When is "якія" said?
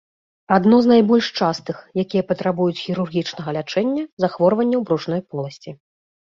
2.05-2.23